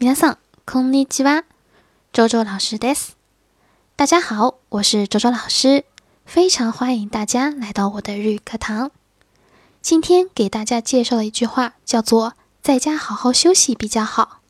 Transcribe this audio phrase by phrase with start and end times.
[0.00, 1.44] 皆さん、こんにちは。
[2.12, 3.16] 周周老师です。
[3.96, 5.84] 大家好，我是周周老师，
[6.24, 8.90] 非常欢迎大家来到我的日语课堂。
[9.82, 12.32] 今天给大家介绍的一句话叫做“
[12.62, 14.40] 在家好好休息比较好”。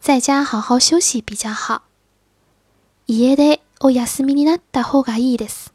[0.00, 1.82] 在家好好休息比较好。
[3.06, 5.72] 家でお休みになった方がいいです。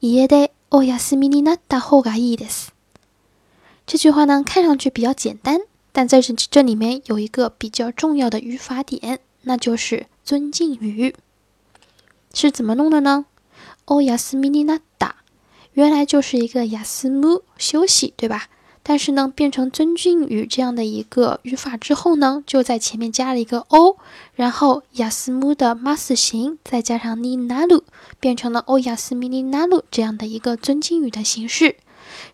[0.00, 2.72] 家でお休みになった方がいいです。
[3.86, 5.60] 这句话呢，看上去比较简单。
[5.91, 11.15] 但在这这里面有一个比较重要的语法点，那就是尊敬语。
[12.33, 13.25] 是怎么弄的呢？
[13.85, 15.17] 哦亚斯米尼娜达，
[15.73, 18.47] 原来就是一个亚斯姆休息，对吧？
[18.82, 23.96] 但是呢，变成尊敬语这样的一个语法之后呢，就在前面加了一个 o，
[24.34, 27.82] 然后亚斯姆的 mas 形，再加上尼纳鲁，
[28.20, 31.78] 变成了哦亚斯米尼纳鲁这样的一个尊敬语的形式。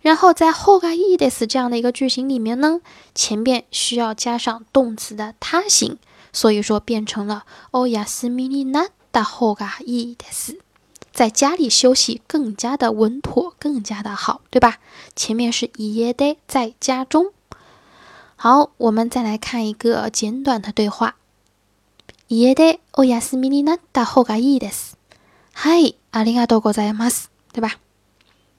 [0.03, 2.83] 然后在后がいいです这样的一个句型里面呢，
[3.15, 5.97] 前面需要加上动词的他形，
[6.35, 10.59] 所以说变成了お休みになった方がいいです。
[11.17, 14.77] 在家里休息更加的稳妥，更加的好，对吧？
[15.15, 17.33] 前面是家で在家中。
[18.37, 21.17] 好，我们再来看一个简短的对话。
[22.29, 24.97] 家でお休みになった方がいいです。
[25.55, 27.77] はい、ありがとうございます，对吧？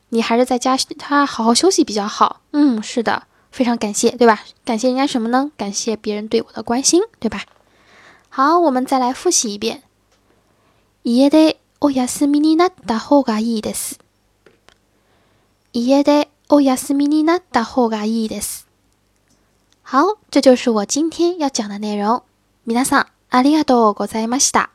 [0.10, 2.42] 你还是在家他好好休息比较好。
[2.52, 4.42] 嗯，是的，非常感谢，对吧？
[4.64, 5.52] 感谢人家什么呢？
[5.58, 7.42] 感谢别人对我的关心，对吧？
[8.30, 9.82] 好，我们再来复习一遍。
[11.04, 14.01] 家で お休みになった方がいいです。
[15.73, 18.67] 家でお休みになった方がいいです。
[19.85, 22.25] 好，这就是我今天要讲的内容。
[22.67, 24.71] 皆さんありがとうございました。